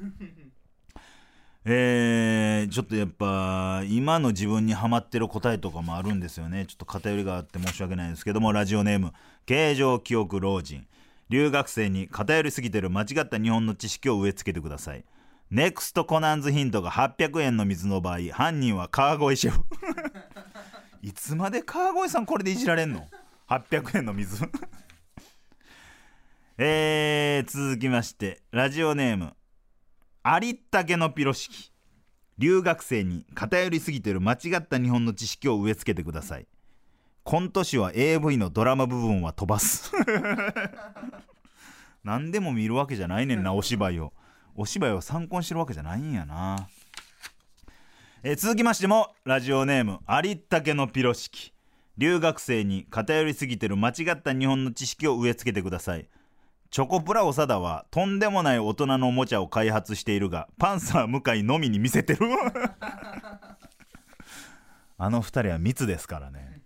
[1.66, 6.66] えー、ちょっとやっぱ今の自分にはまってる答えとかもあるんですよね。
[6.66, 8.54] ちょっと偏りがあって申し訳ないですけども。
[8.54, 9.12] ラジオネーム
[9.46, 10.88] 形状記憶老人。
[11.30, 15.04] 留学生に偏りすぎてる間違った日本の知識を植え付けてください。
[15.52, 19.62] ネクストコナンズヒントが800円の水の場合犯人は川越シェフ。
[21.02, 23.08] いつまで川越さんこれでいじられんの
[23.50, 24.50] ？800円の水。
[26.58, 29.36] えー、続きましてラジオネーム
[30.30, 31.72] ありったけのピロシキ。
[32.38, 36.48] 留学生に偏りすぎてる間違った日本の知識を植え付けてください。
[37.24, 39.90] コント師は AV のドラマ部分は飛ばす。
[42.04, 44.12] 何でも見るわけじゃないねんなお芝居を。
[44.54, 46.68] お芝居を参考にしてるわけじゃないんやな。
[48.22, 51.54] え続きましてもラジオネームありったけのピロシキ。
[51.98, 56.10] 留学生に偏りすぎてる間違った日本の知識を植え付けてください。
[56.70, 62.20] チョコプラ長田はとんでもない大人のおもちゃを開発しているがパンサー向井のみに見せてる。
[65.00, 66.62] あの二人は密ですからね。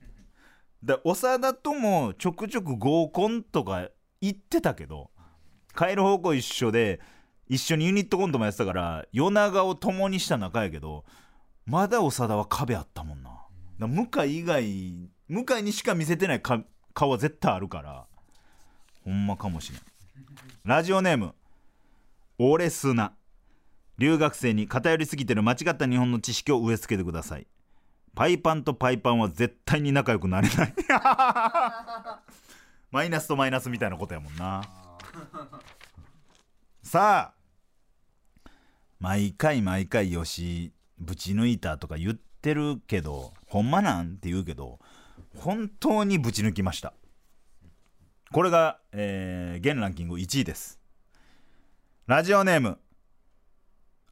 [0.82, 5.12] で長田ともちょくちょく合コンとか行ってたけど
[5.78, 7.00] 帰る方向一緒で
[7.48, 11.06] 一緒にユニットコントもやってたから夜長を共にした仲やけど
[11.66, 13.30] まだ長田は壁あったもんな。
[13.78, 18.08] 向井以外向井にしか見せてない顔は絶対あるから
[19.04, 19.91] ほんまかもしれん。
[20.64, 21.34] ラジオネーム
[22.38, 23.14] オレスナ。
[23.98, 27.48] 留学生に偏りすぎてる間違った日本の知識を植え付けてください。
[28.14, 30.74] パイパンとパイパンは絶対に仲良くなれない。
[32.92, 34.62] マイナスとマイナスみたいなことやもんな。
[36.84, 38.50] さあ
[39.00, 44.12] 毎回毎回よしぶち抜いたとか言ってるけどほんまなん？
[44.12, 44.80] って言うけど
[45.36, 46.94] 本当にぶち抜きました。
[48.32, 50.80] これが、えー、現ランキング1位です。
[52.08, 52.78] ラジオネーム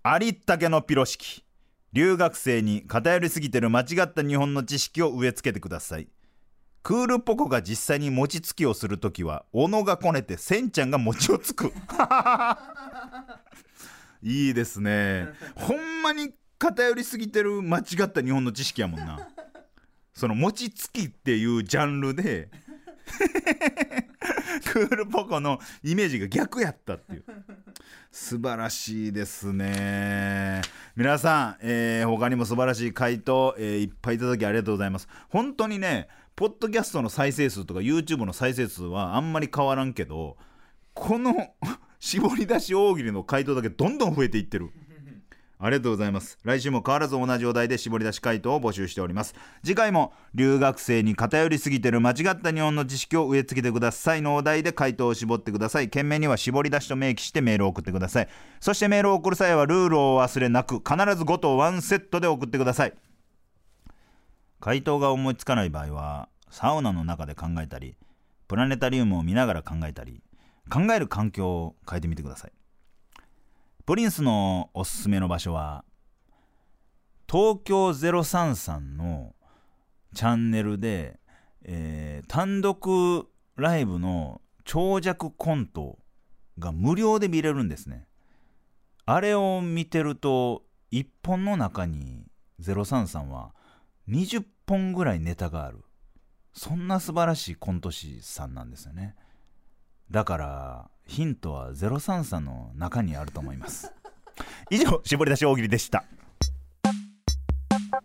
[0.04, 1.46] ありったけのピロ式
[1.94, 6.10] 留学生に偏りすぎてる間違った日本の知識を植え付けてください。
[6.84, 11.72] クールポコが実際に餅つきをするときは小野がこねてせんちゃんが餅をつく。
[14.22, 15.30] いいですね。
[15.56, 19.30] ほんまに偏りすぎてる間違った日本の知識やもんな。
[20.14, 22.50] その餅つきっていうジャンルで。
[24.72, 27.24] クールポコのイメージが逆やったっていう。
[28.12, 30.62] 素晴らしいですね。
[30.96, 35.08] 皆さん、えー他にも素晴らしい回答、えーいっぱいいただきありがとうございます。
[35.30, 40.38] 本当にねポッドキャストの再生数とか YouTube の再生数はあんまり変わらんけど
[40.94, 41.34] この
[42.00, 44.72] 絞り出し大喜利の回答だけどんどん増えていってる。
[45.62, 46.40] ありがとうございます。
[46.44, 49.36] 来週も変わらず同じお題で絞り出し回答を募集しております。
[49.62, 54.22] 次回も留学生に偏りすぎてる間違った日本の知識を植え付けてください。
[54.22, 55.90] のお題で回答を絞ってください。
[55.90, 58.30] 件名には絞り出しと明記してメールを送ってください。
[58.62, 62.94] そしてメールを送る際はルールを忘れなく必ず5と1セットで送ってください。
[64.62, 67.96] 回答が思いつかない場合はサウナの中で考えたり
[68.48, 70.22] プラネタリウムを見ながら考えたり
[70.70, 72.52] 考える環境を変えてみてください。
[73.90, 75.84] プリンスのおすすめの場所は
[77.28, 79.34] 東京033の
[80.14, 81.20] チャンネルで、
[81.64, 85.98] えー単独ライブの長尺コント
[86.60, 88.06] が無料で見れるんですね。
[89.08, 92.28] あれを見てると1本の中に
[92.62, 93.56] 033は
[94.08, 95.80] 20本ぐらいネタがある。
[96.54, 99.16] そんな素晴らしいコント師さんなんですよね。
[100.12, 103.92] だからヒントは033の中にあると思います。
[104.70, 106.06] 以上絞り出し大喜利でした。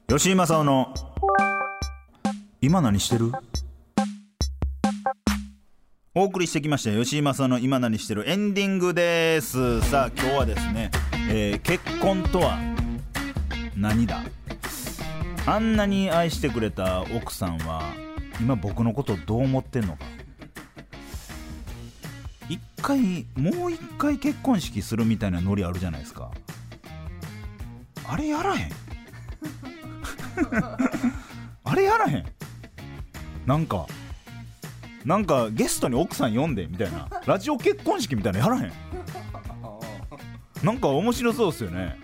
[0.09, 0.95] 吉井正夫の
[2.63, 3.31] 今何してる？
[6.15, 8.29] お送りしてきました吉井正夫の今何してる？
[8.29, 9.83] エンディングです。
[9.83, 10.91] さあ今日はですね、
[11.29, 12.59] えー結婚とは
[13.77, 14.23] 何だ？
[15.47, 17.83] あんなに愛してくれた奥さんは
[18.41, 20.07] 今僕のことどう思ってんのか？
[22.49, 26.31] 一回もう一回結婚式するみたいなノリあるじゃないですか。
[28.07, 28.73] あれやらへん。
[31.65, 32.27] あれやらへん。
[33.47, 33.87] なんか
[35.05, 37.09] なんかゲストに奥さん呼んでみたいな。
[37.27, 38.73] ラジオ結婚式みたいなやらへん。
[40.63, 41.99] なんか面白そうですよね。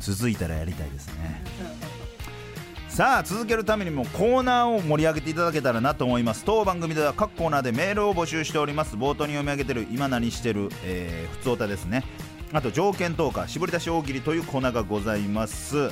[0.00, 1.44] 続いたらやりたいですね。
[2.92, 6.44] さあ続けるためにもコーナーを盛り上げていただけたらなと思います。
[6.44, 8.96] 当番組では各コーナーでメールを募集しております。
[8.96, 12.04] 冒頭に読み上げてる今何してる、えー、ふつおたですね。
[12.52, 15.88] あと条件投下絞り出し大喜利というコーナーがございます。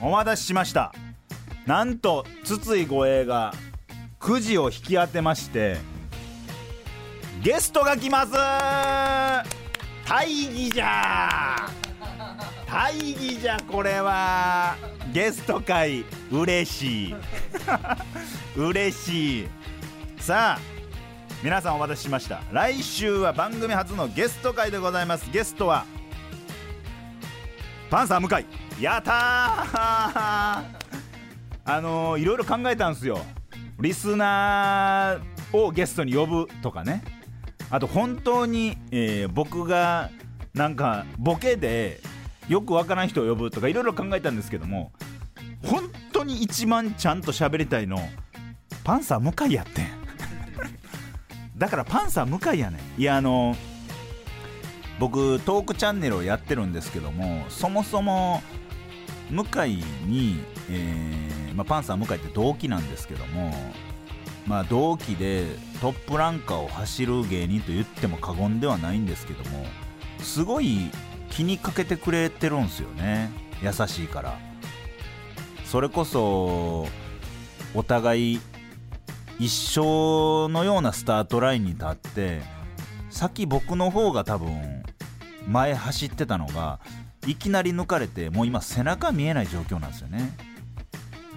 [0.00, 0.92] お待たせしました。
[1.66, 3.52] なんと筒井護衛が
[4.18, 5.76] くじを引き当てまして
[7.42, 8.32] ゲストが来ます。
[10.08, 11.68] 大義じゃ。
[12.66, 14.76] 大義じゃこれは。
[15.12, 17.14] ゲスト会嬉しい。
[18.56, 19.48] 嬉しい。
[20.18, 20.60] さあ
[21.42, 22.40] 皆さんお待たせしました。
[22.50, 25.30] 来週は番組初のゲスト会でございます。
[25.30, 25.84] ゲストは
[27.90, 28.57] パンサー向井。
[28.80, 29.14] やったー。
[31.70, 33.20] あのーいろいろ考えたんですよ。
[33.80, 37.02] リスナーをゲストに呼ぶとかね。
[37.70, 40.10] あと本当に、えー僕が
[40.54, 42.00] なんかボケで
[42.48, 44.90] よくわからん人を呼ぶとかいろいろ考えたんですけども
[45.62, 47.98] 本当に一番ちゃんと喋りたいの
[48.82, 49.86] パンサー向井やってん。
[51.58, 53.00] だからパンサー向井やねん。
[53.00, 53.56] いやあの
[54.98, 58.42] 僕トークチャンネルをやってるんですけどもそもそも
[59.30, 59.76] 向井
[60.06, 63.52] に、えーまあ、パンサー向井って同期なんですけども
[64.46, 65.44] まあ同期で
[65.80, 69.66] トップランカーを走る芸人と言っても過言ではないんですけども
[70.20, 70.90] すごい
[71.30, 73.30] 気にかけてくれてるんですよね。
[73.62, 74.38] 優しいから。
[75.64, 76.88] それこそ
[77.74, 78.40] お互い
[79.38, 82.40] 一緒のようなスタートラインに立って
[83.10, 84.82] 先僕の方が多分
[85.46, 86.80] 前走ってたのが
[87.28, 90.34] いきなり抜かれてもう今背中見えない状況なんですよね。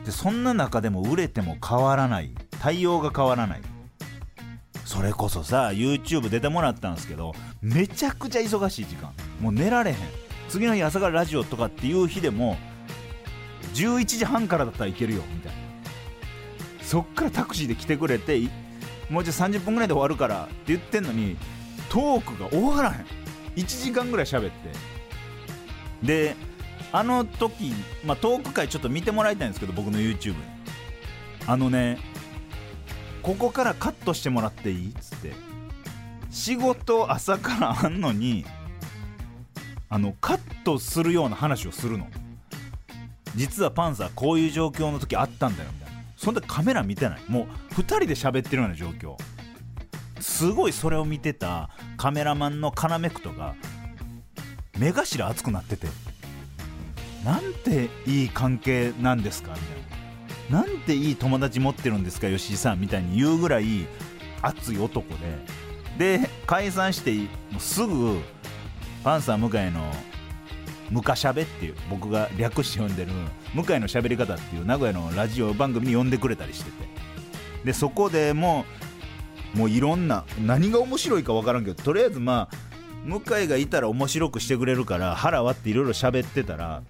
[0.06, 2.34] でそんな中でも売れても変わらない。
[2.62, 3.62] 対応が変わらない。
[4.86, 9.12] それこそさ YouTube 出てもらったんですけどめちゃくちゃ忙しい時間。
[9.42, 9.98] もう寝られへん。
[10.48, 12.58] 次の日朝からラジオとかっていう日でも
[13.74, 15.58] 11時半からだったらいけるよみたいな。
[16.82, 18.40] そっからタクシーで来てくれて
[19.10, 21.36] もうちょい30分ぐらいで終わるからって言ってんのに
[21.90, 23.06] トークが終わらへん。
[23.58, 24.91] 1時間ぐらい喋って。
[26.04, 26.36] で
[26.92, 27.74] あの時、
[28.06, 30.36] まあ、トーク会ちょっと見てもらいたいんですけど僕の YouTube
[31.48, 32.00] あのね
[33.22, 35.52] ここからカットしてもらっていいっつって。
[36.32, 38.46] 仕事朝からあんのに
[39.90, 42.08] あのカットするような話をするの。
[43.36, 45.70] 実はパンサーこういう状況の時あったんだよ。
[45.74, 47.22] みたいなそんでカメラ見てない。
[47.28, 49.18] もう2人で喋ってるような状況。
[50.22, 53.56] すごいそれを見てたカメラマンのカナメクトが
[54.82, 55.88] 目頭熱くなってて。
[57.24, 59.52] なんていい関係なんですか？
[59.54, 59.64] みた
[60.58, 62.28] いななんていい友達持ってるんですか？
[62.28, 63.86] 吉井さんみたいに言うぐらい
[64.42, 65.08] 熱い男
[65.98, 66.20] で。
[66.20, 67.28] で解散しても
[67.58, 68.20] うすぐ
[69.04, 69.94] パンサー向井の
[70.90, 73.12] 「ムカしゃべ」っていう僕が略して呼んでる
[73.54, 76.88] 「向井のしゃべり方」っていう名古屋のラジオ番組に呼んでくれたりしてて。
[77.66, 78.66] でそこでも
[79.54, 82.56] うもういろんな何が面白いか分からんけどとりあえずまあ
[83.06, 86.84] 向井がいたら面白くしてくれるから腹割っていろいろ喋ってたら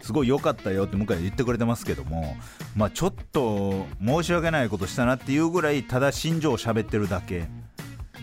[0.00, 2.36] すごい良かったよって向井言ってくれてますけども
[2.76, 7.46] まあちょっと申し訳ないことしたなっていうぐらいただ心情を喋ってるだけ。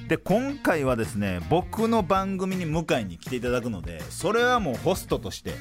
[0.07, 5.53] で今回はですね僕の番組に向井に来ていただくのでそれはもうホストとして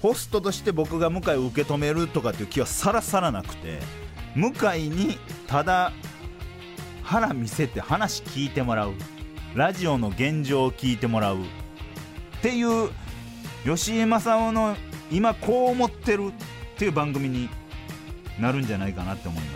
[0.00, 3.80] ホストとして僕が向井を受け止めるとかっていう気はさらさらなくて
[4.36, 5.18] 向井に
[5.48, 5.92] ただ
[7.02, 8.94] 腹見せて話聞いてもらう。
[9.56, 11.38] ラジオの現状を聞いてもらう。
[11.38, 11.40] っ
[12.42, 12.90] ていう
[13.64, 14.76] 吉井正夫の
[15.10, 16.32] 今こう思ってるっ
[16.76, 17.48] ていう番組に
[18.38, 19.55] なるんじゃないかなって思いま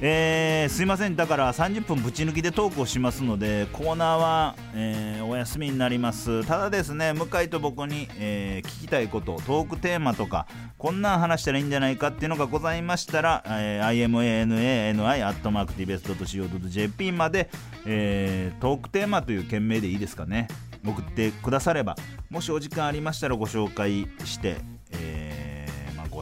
[0.00, 1.16] えーすいません。
[1.16, 6.46] だから30分ぶち抜きでトークをしますのでコーナーは、えーお休みになります。
[6.46, 10.46] ただですね向井と僕に、えー聞きたいことトークテーマとか
[10.78, 17.48] こんなん話したらいいんじゃないかっていうのがございましたら、えー、imanani.tbs.co.jp まで、
[17.86, 20.48] えートークテーマという件名でいいですかね。
[20.86, 21.96] 送ってくだされば
[22.30, 24.56] もしお時間ありましたらご紹介して、
[24.92, 25.55] えー、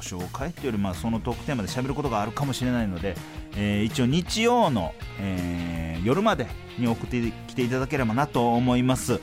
[0.05, 3.17] 紹介っていうよりまあそのトークテーマで喋ることがあるかもしれないので、
[3.57, 6.47] えー一応日曜の、えー夜まで
[6.79, 9.21] に送ってきていただければなと思います。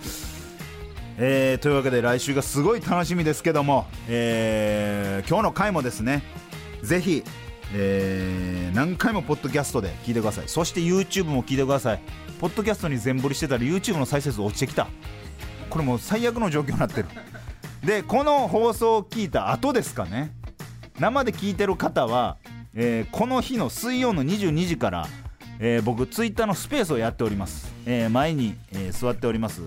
[1.17, 6.23] えーというわけで来週がすごい楽しみですけども、えー今日の回もですね
[6.81, 7.23] ぜひ、
[7.75, 10.47] えー何回もポッドキャストで聞いてください。
[10.47, 12.01] そして YouTube も聞いてください。
[12.39, 14.87] ポッドキャストに全振りしてたら YouTube の再生数落ちてきた。
[15.69, 17.09] これもう最悪の状況になってる。
[17.83, 20.31] でこの放送を聞いた後ですかね。
[21.01, 22.37] 生で聞いてる方は、
[22.75, 25.07] えーこの日の水曜の22時から、
[25.59, 29.63] えー僕ツイッターのスペースをやっております、えー前に、えー座っております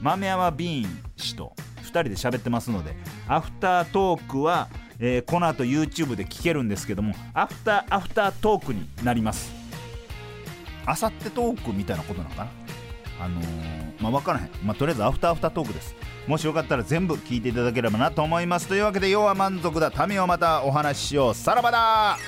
[0.00, 2.96] 豆山ビーン氏と2人で喋ってますので
[3.28, 4.68] アフタートークは、
[4.98, 9.52] えーこの後 YouTube で聞けるんですけどもアフターアフタートークになります。
[10.86, 12.46] あさってトークみたいなことなのか
[13.18, 13.26] な？
[13.26, 13.42] あの
[14.00, 15.94] まあ分からへん、まあ、とりあえずアフターアフタートークです。
[16.28, 18.68] もしよかったら全部聞いていただければなと思います。
[18.68, 19.90] というわけで要は満足だ。
[20.06, 21.34] 民をまたお話ししよう。
[21.34, 22.18] さらばだ。